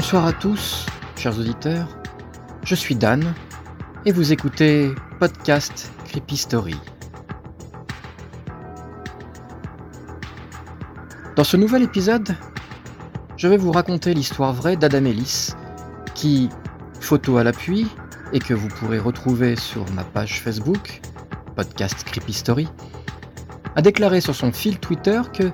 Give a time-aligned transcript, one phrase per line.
[0.00, 0.86] Bonsoir à tous,
[1.16, 1.88] chers auditeurs.
[2.62, 3.34] Je suis Dan
[4.04, 6.76] et vous écoutez Podcast Creepy Story.
[11.34, 12.36] Dans ce nouvel épisode,
[13.36, 15.48] je vais vous raconter l'histoire vraie d'Adam Ellis,
[16.14, 16.48] qui,
[17.00, 17.88] photo à l'appui,
[18.32, 21.00] et que vous pourrez retrouver sur ma page Facebook,
[21.56, 22.68] Podcast Creepy Story,
[23.74, 25.50] a déclaré sur son fil Twitter que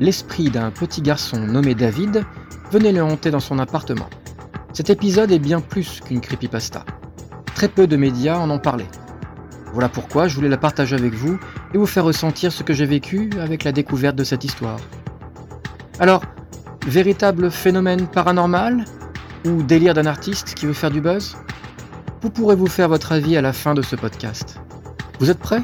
[0.00, 2.24] l'esprit d'un petit garçon nommé David
[2.70, 4.08] venait le hanter dans son appartement.
[4.72, 6.84] Cet épisode est bien plus qu'une creepypasta.
[7.54, 8.84] Très peu de médias en ont parlé.
[9.72, 11.38] Voilà pourquoi je voulais la partager avec vous
[11.74, 14.78] et vous faire ressentir ce que j'ai vécu avec la découverte de cette histoire.
[15.98, 16.22] Alors,
[16.86, 18.84] véritable phénomène paranormal
[19.44, 21.36] ou délire d'un artiste qui veut faire du buzz?
[22.22, 24.58] Vous pourrez vous faire votre avis à la fin de ce podcast.
[25.20, 25.62] Vous êtes prêts?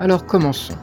[0.00, 0.76] Alors commençons.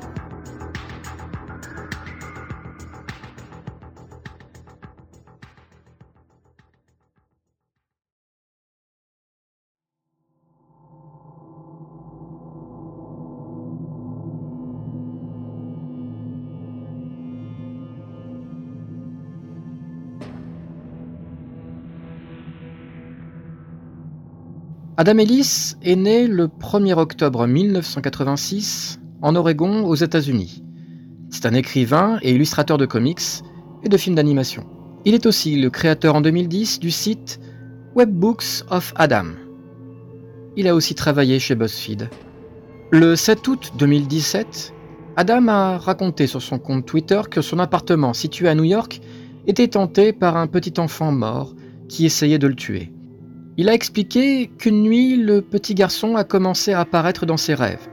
[25.02, 30.64] Adam Ellis est né le 1er octobre 1986 en Oregon aux États-Unis.
[31.32, 33.42] C'est un écrivain et illustrateur de comics
[33.82, 34.64] et de films d'animation.
[35.06, 37.40] Il est aussi le créateur en 2010 du site
[37.96, 39.30] Webbooks of Adam.
[40.56, 42.08] Il a aussi travaillé chez BuzzFeed.
[42.92, 44.72] Le 7 août 2017,
[45.16, 49.02] Adam a raconté sur son compte Twitter que son appartement situé à New York
[49.48, 51.56] était hanté par un petit enfant mort
[51.90, 52.92] qui essayait de le tuer.
[53.58, 57.90] Il a expliqué qu'une nuit, le petit garçon a commencé à apparaître dans ses rêves.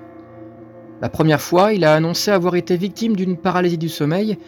[1.00, 4.38] La première fois, il a annoncé avoir été victime d'une paralysie du sommeil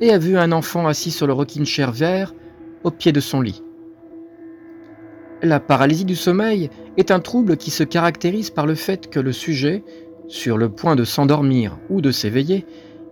[0.00, 2.34] et a vu un enfant assis sur le rocking chair vert
[2.84, 3.62] au pied de son lit.
[5.42, 9.32] La paralysie du sommeil est un trouble qui se caractérise par le fait que le
[9.32, 9.82] sujet,
[10.28, 12.66] sur le point de s'endormir ou de s'éveiller,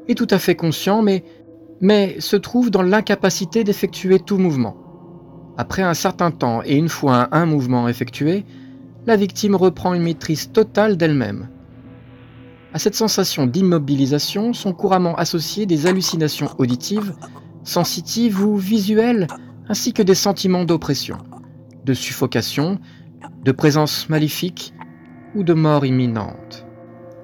[0.08, 1.24] est tout à fait conscient mais,
[1.80, 4.81] mais se trouve dans l'incapacité d'effectuer tout mouvement.
[5.58, 8.46] Après un certain temps et une fois un mouvement effectué,
[9.06, 11.48] la victime reprend une maîtrise totale d'elle-même.
[12.72, 17.14] À cette sensation d'immobilisation sont couramment associées des hallucinations auditives,
[17.64, 19.26] sensitives ou visuelles,
[19.68, 21.18] ainsi que des sentiments d'oppression,
[21.84, 22.78] de suffocation,
[23.44, 24.72] de présence maléfique
[25.34, 26.66] ou de mort imminente.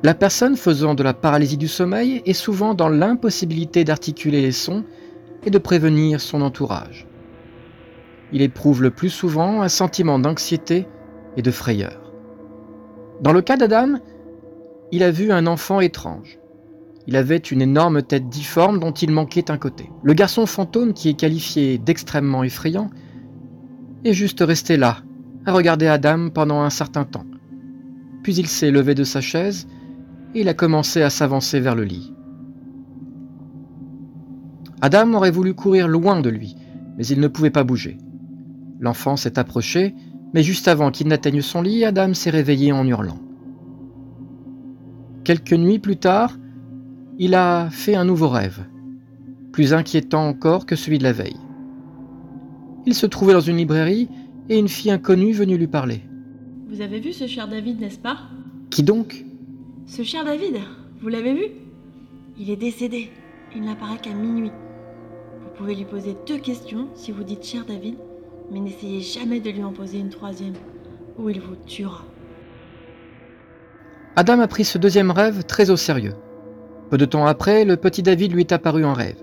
[0.03, 4.85] La personne faisant de la paralysie du sommeil est souvent dans l'impossibilité d'articuler les sons
[5.45, 7.08] et de prévenir son entourage
[8.33, 10.87] il éprouve le plus souvent un sentiment d'anxiété
[11.37, 12.13] et de frayeur.
[13.21, 13.99] Dans le cas d'Adam,
[14.93, 16.39] il a vu un enfant étrange.
[17.07, 19.91] Il avait une énorme tête difforme dont il manquait un côté.
[20.03, 22.91] Le garçon fantôme, qui est qualifié d'extrêmement effrayant,
[24.05, 24.99] est juste resté là,
[25.47, 27.25] à regarder Adam pendant un certain temps.
[28.23, 29.67] Puis il s'est levé de sa chaise
[30.35, 32.13] et il a commencé à s'avancer vers le lit.
[34.81, 36.55] Adam aurait voulu courir loin de lui,
[36.97, 37.99] mais il ne pouvait pas bouger.
[38.81, 39.95] L'enfant s'est approché,
[40.35, 43.19] mais juste avant qu'il n'atteigne son lit, Adam s'est réveillé en hurlant.
[45.25, 46.39] Quelques nuits plus tard,
[47.19, 48.65] il a fait un nouveau rêve,
[49.53, 51.37] plus inquiétant encore que celui de la veille.
[52.87, 54.09] Il se trouvait dans une librairie
[54.49, 56.03] et une fille inconnue venue lui parler.
[56.69, 58.19] Vous avez vu ce cher David, n'est-ce pas?
[58.71, 59.25] Qui donc?
[59.87, 60.59] Ce cher David,
[61.01, 61.45] vous l'avez vu?
[62.39, 63.11] Il est décédé.
[63.57, 64.53] Il n'apparaît qu'à minuit.
[65.43, 67.97] Vous pouvez lui poser deux questions si vous dites cher David
[68.51, 70.55] mais n'essayez jamais de lui en poser une troisième,
[71.19, 72.05] ou il vous tuera.
[74.17, 76.15] Adam a pris ce deuxième rêve très au sérieux.
[76.91, 79.23] Peu de temps après, le petit David lui est apparu en rêve.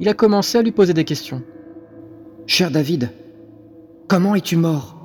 [0.00, 1.42] Il a commencé à lui poser des questions.
[2.46, 3.10] Cher David,
[4.06, 4.96] comment es-tu mort?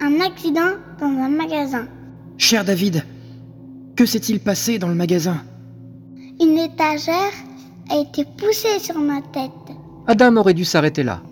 [0.00, 1.88] Un accident dans un magasin.
[2.38, 3.04] Cher David,
[3.96, 5.42] que s'est-il passé dans le magasin?
[6.40, 7.32] Une étagère
[7.90, 9.50] a été poussée sur ma tête.
[10.06, 11.22] Adam aurait dû s'arrêter là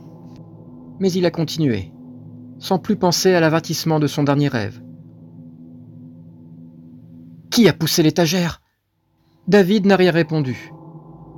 [1.00, 1.92] mais il a continué,
[2.58, 4.80] sans plus penser à l'avertissement de son dernier rêve.
[7.50, 8.60] Qui a poussé l'étagère?
[9.46, 10.72] David n'a rien répondu.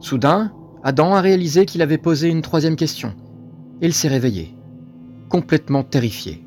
[0.01, 0.53] Soudain,
[0.83, 3.15] Adam a réalisé qu'il avait posé une troisième question,
[3.83, 4.55] il s'est réveillé,
[5.29, 6.45] complètement terrifié.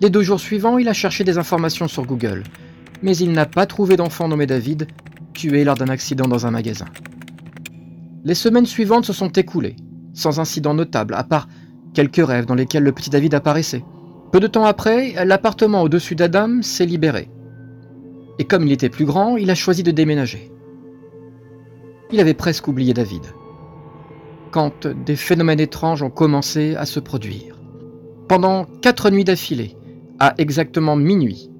[0.00, 2.42] Les deux jours suivants, il a cherché des informations sur Google,
[3.02, 4.88] mais il n'a pas trouvé d'enfant nommé David,
[5.32, 6.86] tué lors d'un accident dans un magasin.
[8.24, 9.76] Les semaines suivantes se sont écoulées,
[10.12, 11.48] sans incident notable, à part
[11.94, 13.84] quelques rêves dans lesquels le petit David apparaissait.
[14.32, 17.28] Peu de temps après, l'appartement au-dessus d'Adam s'est libéré.
[18.38, 20.50] Et comme il était plus grand, il a choisi de déménager.
[22.10, 23.26] Il avait presque oublié David.
[24.52, 27.58] quand des phénomènes étranges ont commencé à se produire.
[28.28, 29.76] Pendant quatre nuits d'affilée,
[30.20, 31.50] à exactement minuit,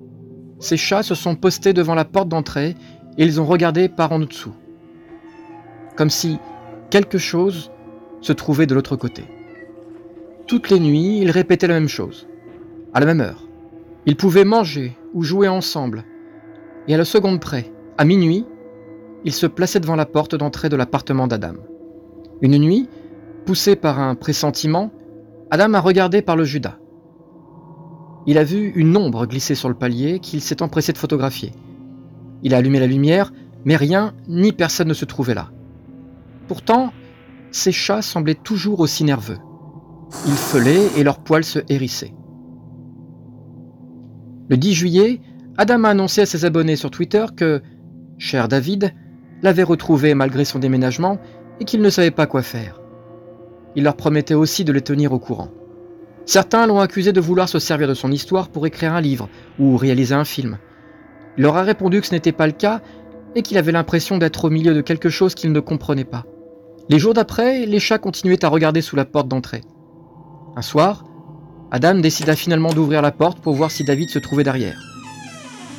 [0.60, 2.76] ces chats se sont postés devant la porte d'entrée
[3.18, 4.54] et ils ont regardé par en dessous.
[5.96, 6.38] Comme si
[6.90, 7.72] quelque chose
[8.20, 9.24] se trouvait de l'autre côté.
[10.46, 12.26] Toutes les nuits, ils répétaient la même chose,
[12.92, 13.46] à la même heure.
[14.06, 16.04] Ils pouvaient manger ou jouer ensemble,
[16.88, 18.44] et à la seconde près, à minuit,
[19.24, 21.54] ils se plaçaient devant la porte d'entrée de l'appartement d'Adam.
[22.40, 22.88] Une nuit,
[23.46, 24.90] poussé par un pressentiment,
[25.50, 26.78] Adam a regardé par le Judas.
[28.26, 31.52] Il a vu une ombre glisser sur le palier qu'il s'est empressé de photographier.
[32.42, 33.32] Il a allumé la lumière,
[33.64, 35.50] mais rien ni personne ne se trouvait là.
[36.48, 36.92] Pourtant,
[37.52, 39.38] ces chats semblaient toujours aussi nerveux.
[40.26, 42.14] Ils felaient et leurs poils se hérissaient.
[44.48, 45.20] Le 10 juillet,
[45.58, 47.62] Adam a annoncé à ses abonnés sur Twitter que,
[48.18, 48.92] cher David,
[49.42, 51.18] l'avait retrouvé malgré son déménagement
[51.60, 52.80] et qu'il ne savait pas quoi faire.
[53.74, 55.48] Il leur promettait aussi de les tenir au courant.
[56.24, 59.76] Certains l'ont accusé de vouloir se servir de son histoire pour écrire un livre ou
[59.76, 60.58] réaliser un film.
[61.36, 62.80] Il leur a répondu que ce n'était pas le cas
[63.34, 66.26] et qu'il avait l'impression d'être au milieu de quelque chose qu'il ne comprenait pas.
[66.88, 69.62] Les jours d'après, les chats continuaient à regarder sous la porte d'entrée.
[70.54, 71.04] Un soir,
[71.70, 74.82] Adam décida finalement d'ouvrir la porte pour voir si David se trouvait derrière.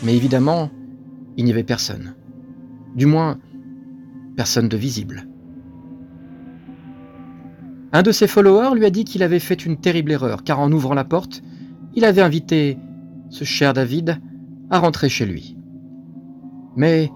[0.04, 0.72] Mais évidemment,
[1.38, 2.16] il n'y avait personne.
[2.96, 3.40] Du moins,
[4.36, 5.28] personne de visible.
[7.92, 10.72] Un de ses followers lui a dit qu'il avait fait une terrible erreur, car en
[10.72, 11.44] ouvrant la porte,
[11.94, 12.80] il avait invité
[13.30, 14.20] ce cher David
[14.72, 15.56] à rentrer chez lui.
[16.76, 17.12] Mais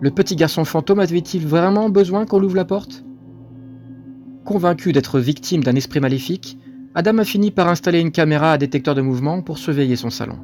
[0.00, 3.04] le petit garçon fantôme avait-il vraiment besoin qu'on l'ouvre la porte?
[4.46, 6.58] Convaincu d'être victime d'un esprit maléfique,
[6.94, 10.38] Adam a fini par installer une caméra à détecteur de mouvement pour surveiller son salon.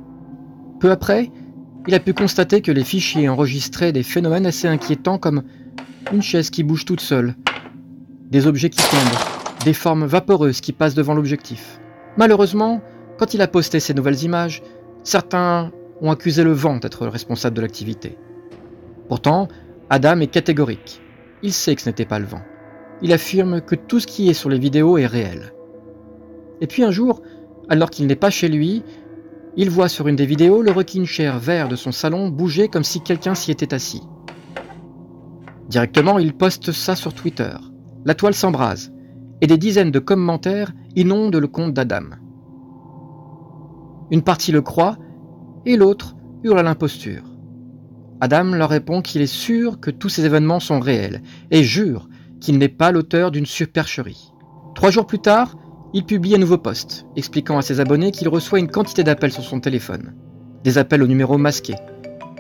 [0.81, 1.31] Peu après,
[1.87, 5.43] il a pu constater que les fichiers enregistraient des phénomènes assez inquiétants comme
[6.11, 7.35] une chaise qui bouge toute seule,
[8.31, 11.81] des objets qui tombent, des formes vaporeuses qui passent devant l'objectif.
[12.17, 12.81] Malheureusement,
[13.19, 14.63] quand il a posté ces nouvelles images,
[15.03, 18.17] certains ont accusé le vent d'être le responsable de l'activité.
[19.09, 19.49] Pourtant,
[19.91, 21.03] Adam est catégorique.
[21.43, 22.43] Il sait que ce n'était pas le vent.
[23.03, 25.53] Il affirme que tout ce qui est sur les vidéos est réel.
[26.61, 27.23] Et puis un jour,
[27.69, 28.83] alors qu'il n'est pas chez lui,
[29.57, 32.85] il voit sur une des vidéos le rocking chair vert de son salon bouger comme
[32.85, 34.03] si quelqu'un s'y était assis.
[35.69, 37.55] Directement, il poste ça sur Twitter.
[38.05, 38.93] La toile s'embrase
[39.41, 42.17] et des dizaines de commentaires inondent le compte d'Adam.
[44.11, 44.97] Une partie le croit,
[45.67, 47.23] et l'autre hurle à l'imposture.
[48.21, 52.09] Adam leur répond qu'il est sûr que tous ces événements sont réels, et jure
[52.41, 54.33] qu'il n'est pas l'auteur d'une supercherie.
[54.75, 55.57] Trois jours plus tard,
[55.95, 59.43] il publie un nouveau post, expliquant à ses abonnés qu'il reçoit une quantité d'appels sur
[59.43, 60.15] son téléphone.
[60.65, 61.75] Des appels au numéro masqué.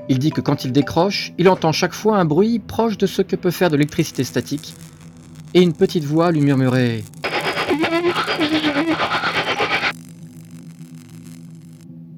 [0.08, 3.22] Il dit que quand il décroche, il entend chaque fois un bruit proche de ce
[3.22, 4.74] que peut faire de l'électricité statique
[5.54, 7.02] et une petite voix lui murmurait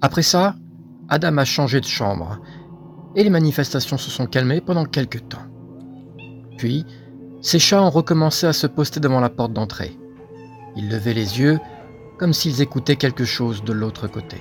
[0.02, 0.56] Après ça,
[1.08, 2.40] Adam a changé de chambre
[3.14, 5.46] et les manifestations se sont calmées pendant quelques temps.
[6.56, 6.86] Puis,
[7.42, 9.99] ses chats ont recommencé à se poster devant la porte d'entrée.
[10.76, 11.58] Ils levaient les yeux
[12.18, 14.36] comme s'ils écoutaient quelque chose de l'autre côté.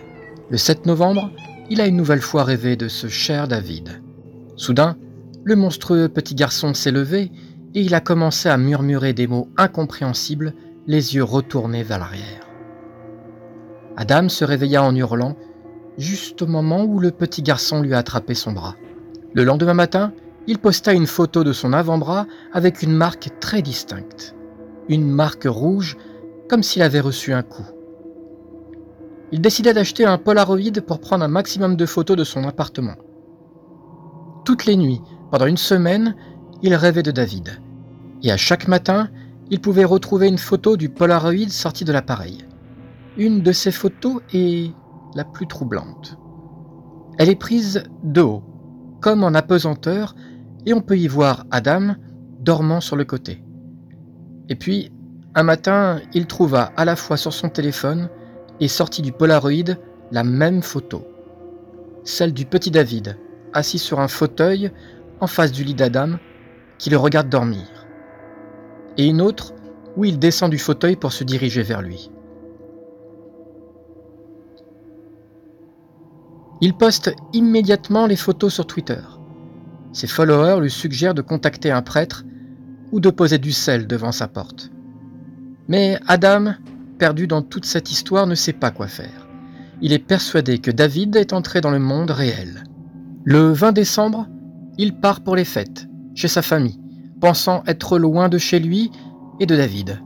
[0.50, 1.32] Le 7 novembre,
[1.70, 4.01] il a une nouvelle fois rêvé de ce cher David.
[4.56, 4.98] Soudain,
[5.46, 7.32] le monstrueux petit garçon s'est levé
[7.74, 10.53] et il a commencé à murmurer des mots incompréhensibles,
[10.88, 12.48] les yeux retournés vers l'arrière.
[13.96, 15.38] Adam se réveilla en hurlant,
[15.98, 18.75] juste au moment où le petit garçon lui a attrapé son bras.
[19.34, 20.13] Le lendemain matin,
[20.48, 24.36] il posta une photo de son avant-bras avec une marque très distincte.
[24.88, 25.96] Une marque rouge,
[26.50, 27.65] comme s'il avait reçu un coup.
[29.32, 32.96] Il décida d'acheter un Polaroid pour prendre un maximum de photos de son appartement.
[34.44, 35.01] Toutes les nuits,
[35.32, 36.15] pendant une semaine,
[36.63, 37.62] il rêvait de David.
[38.24, 39.10] Et à chaque matin,
[39.51, 42.39] il pouvait retrouver une photo du Polaroid sorti de l'appareil.
[43.18, 44.72] Une de ces photos est
[45.15, 46.18] la plus troublante.
[47.20, 48.44] Elle est prise de haut,
[49.01, 50.15] comme en apesanteur,
[50.65, 51.96] et on peut y voir Adam
[52.39, 53.44] dormant sur le côté.
[54.50, 54.91] Et puis,
[55.36, 58.09] un matin, il trouva à la fois sur son téléphone
[58.59, 59.75] et sorti du Polaroid
[60.12, 61.05] la même photo.
[62.03, 63.17] Celle du petit David,
[63.53, 64.71] assis sur un fauteuil
[65.19, 66.17] en face du lit d'Adam,
[66.77, 67.67] qui le regarde dormir,
[68.98, 69.53] et une autre
[69.98, 72.09] où il descend du fauteuil pour se diriger vers lui.
[76.62, 79.01] Il poste immédiatement les photos sur Twitter.
[79.93, 82.25] Ses followers lui suggèrent de contacter un prêtre
[82.91, 84.71] ou de poser du sel devant sa porte.
[85.70, 86.56] Mais Adam,
[86.98, 89.28] perdu dans toute cette histoire, ne sait pas quoi faire.
[89.82, 92.64] Il est persuadé que David est entré dans le monde réel.
[93.24, 94.28] Le 20 décembre,
[94.80, 96.80] il part pour les fêtes, chez sa famille,
[97.22, 98.92] pensant être loin de chez lui
[99.40, 100.02] et de David.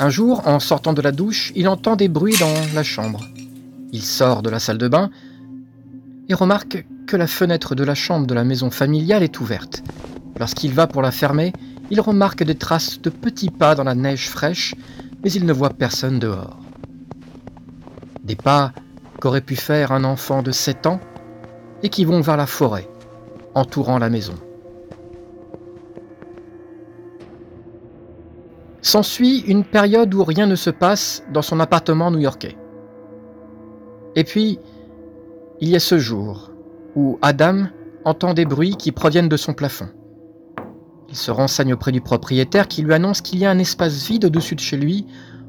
[0.00, 3.24] Un jour, en sortant de la douche, il entend des bruits dans la chambre.
[3.92, 5.10] Il sort de la salle de bain
[6.28, 9.82] et remarque que la fenêtre de la chambre de la maison familiale est ouverte.
[10.38, 11.52] Lorsqu'il va pour la fermer,
[11.90, 14.74] il remarque des traces de petits pas dans la neige fraîche,
[15.22, 16.58] mais il ne voit personne dehors.
[18.24, 18.72] Des pas
[19.20, 21.00] qu'aurait pu faire un enfant de 7 ans
[21.82, 22.88] et qui vont vers la forêt,
[23.54, 24.34] entourant la maison.
[28.82, 32.56] S'ensuit une période où rien ne se passe dans son appartement new-yorkais.
[34.14, 34.58] Et puis,
[35.60, 36.52] il y a ce jour
[36.94, 37.66] où Adam
[38.04, 39.88] entend des bruits qui proviennent de son plafond.
[41.08, 44.26] Il se renseigne auprès du propriétaire qui lui annonce qu'il y a un espace vide
[44.26, 45.06] au-dessus de chez lui,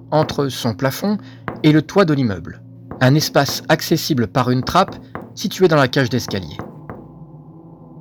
[0.09, 1.17] entre son plafond
[1.63, 2.61] et le toit de l'immeuble.
[3.01, 4.95] Un espace accessible par une trappe
[5.35, 6.57] située dans la cage d'escalier.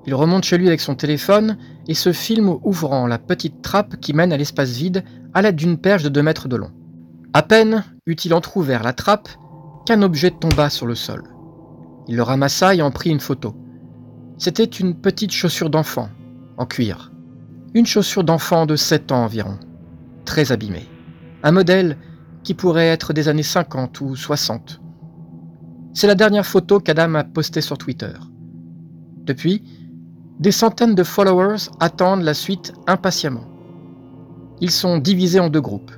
[0.06, 4.14] Il remonte chez lui avec son téléphone et se filme ouvrant la petite trappe qui
[4.14, 6.70] mène à l'espace vide à l'aide d'une perche de 2 mètres de long.
[7.34, 9.28] À peine eut-il entr'ouvert la trappe
[9.84, 11.24] qu'un objet tomba sur le sol.
[12.06, 13.54] Il le ramassa et en prit une photo.
[14.38, 16.08] C'était une petite chaussure d'enfant,
[16.56, 17.12] en cuir.
[17.74, 19.58] Une chaussure d'enfant de 7 ans environ,
[20.24, 20.88] très abîmée.
[21.42, 21.98] Un modèle
[22.42, 24.80] qui pourrait être des années 50 ou 60.
[25.92, 28.14] C'est la dernière photo qu'Adam a postée sur Twitter.
[29.18, 29.64] Depuis,
[30.40, 33.44] des centaines de followers attendent la suite impatiemment.
[34.62, 35.92] Ils sont divisés en deux groupes.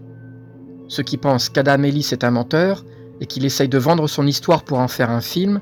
[0.89, 2.85] Ceux qui pensent qu'Adam Ellis est un menteur
[3.21, 5.61] et qu'il essaye de vendre son histoire pour en faire un film,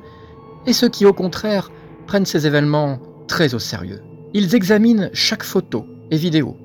[0.64, 1.70] et ceux qui au contraire
[2.06, 4.00] prennent ces événements très au sérieux.
[4.32, 6.56] Ils examinent chaque photo et vidéo,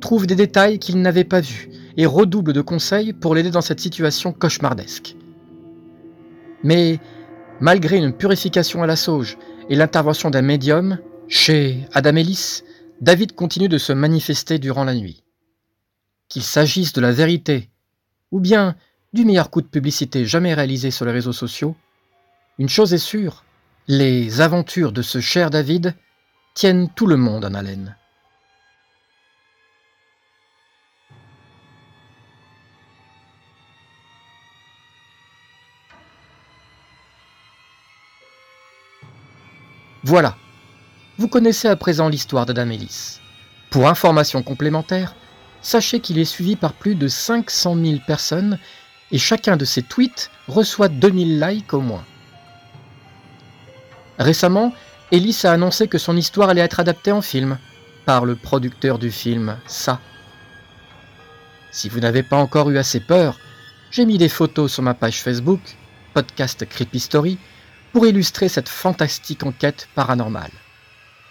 [0.00, 3.80] trouvent des détails qu'ils n'avaient pas vus et redoublent de conseils pour l'aider dans cette
[3.80, 5.16] situation cauchemardesque.
[6.64, 7.00] Mais
[7.60, 10.98] malgré une purification à la sauge et l'intervention d'un médium,
[11.28, 12.62] chez Adam Ellis,
[13.00, 15.22] David continue de se manifester durant la nuit.
[16.28, 17.70] Qu'il s'agisse de la vérité
[18.30, 18.74] ou bien
[19.12, 21.76] du meilleur coup de publicité jamais réalisé sur les réseaux sociaux,
[22.58, 23.44] une chose est sûre,
[23.88, 25.94] les aventures de ce cher David
[26.54, 27.96] tiennent tout le monde en haleine.
[40.04, 40.36] Voilà,
[41.16, 43.20] vous connaissez à présent l'histoire d'Adam Ellis.
[43.70, 45.14] Pour information complémentaire,
[45.60, 48.58] sachez qu'il est suivi par plus de 500 000 personnes
[49.12, 52.04] et chacun de ses tweets reçoit 2000 likes au moins.
[54.18, 54.74] Récemment,
[55.12, 57.58] Ellis a annoncé que son histoire allait être adaptée en film
[58.04, 60.00] par le producteur du film Ça.
[61.70, 63.38] Si vous n'avez pas encore eu assez peur,
[63.92, 65.60] j'ai mis des photos sur ma page Facebook,
[66.12, 67.38] podcast Creepy Story,
[67.92, 70.50] pour illustrer cette fantastique enquête paranormale.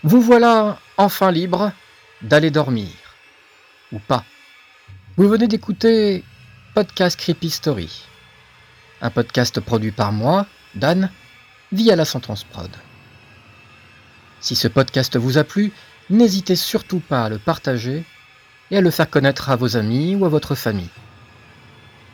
[0.04, 1.72] Vous voilà enfin libre
[2.22, 2.90] d'aller dormir.
[3.92, 4.24] Ou pas.
[5.18, 6.24] Vous venez d'écouter
[6.74, 8.04] Podcast Creepy Story.
[9.02, 11.10] Un podcast produit par moi, Dan,
[11.72, 12.70] via la Sentence Prod.
[14.40, 15.72] Si ce podcast vous a plu,
[16.10, 18.04] n'hésitez surtout pas à le partager
[18.70, 20.90] et à le faire connaître à vos amis ou à votre famille.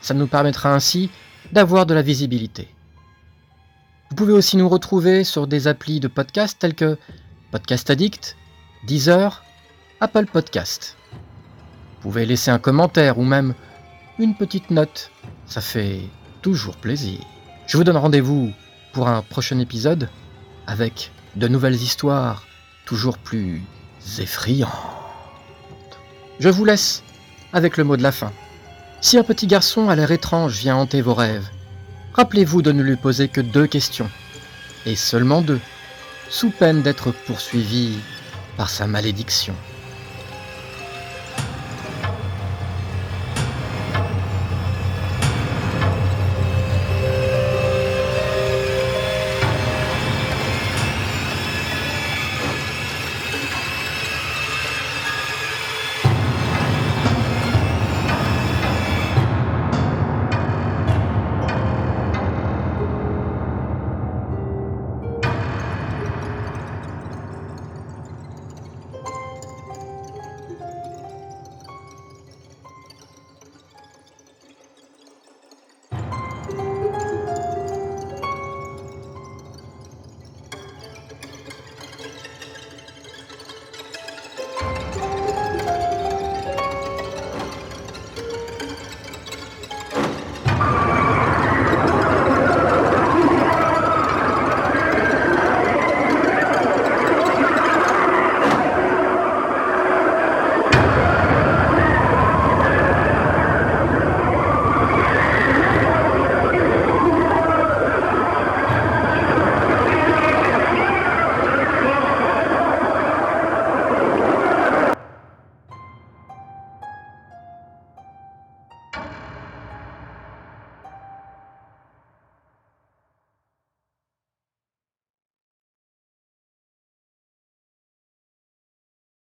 [0.01, 1.09] Ça nous permettra ainsi
[1.51, 2.67] d'avoir de la visibilité.
[4.09, 6.97] Vous pouvez aussi nous retrouver sur des applis de podcast tels que
[7.51, 8.37] Podcast Addict,
[8.85, 9.43] Deezer,
[9.99, 10.95] Apple Podcast.
[11.11, 13.53] Vous pouvez laisser un commentaire ou même
[14.17, 15.11] une petite note.
[15.45, 16.01] Ça fait
[16.41, 17.19] toujours plaisir.
[17.67, 18.53] Je vous donne rendez-vous
[18.93, 20.09] pour un prochain épisode
[20.67, 22.47] avec de nouvelles histoires
[22.85, 23.61] toujours plus
[24.19, 24.71] effrayantes.
[26.39, 27.03] Je vous laisse
[27.51, 28.31] avec le mot de la fin.
[29.01, 31.49] Si un petit garçon à l'air étrange vient hanter vos rêves,
[32.17, 34.09] rappelez-vous de ne lui poser que deux questions,
[34.87, 35.59] et seulement deux,
[36.29, 37.99] sous peine d'être poursuivi
[38.57, 39.55] par sa malédiction.